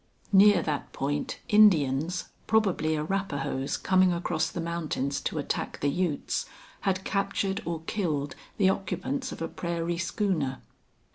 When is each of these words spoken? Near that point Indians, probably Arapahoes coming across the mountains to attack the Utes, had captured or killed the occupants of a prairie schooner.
Near 0.33 0.63
that 0.63 0.93
point 0.93 1.37
Indians, 1.47 2.29
probably 2.47 2.95
Arapahoes 2.97 3.77
coming 3.77 4.11
across 4.11 4.49
the 4.49 4.59
mountains 4.59 5.21
to 5.21 5.37
attack 5.37 5.79
the 5.79 5.91
Utes, 5.91 6.47
had 6.79 7.03
captured 7.03 7.61
or 7.65 7.81
killed 7.81 8.35
the 8.57 8.67
occupants 8.67 9.31
of 9.31 9.43
a 9.43 9.47
prairie 9.47 9.99
schooner. 9.99 10.59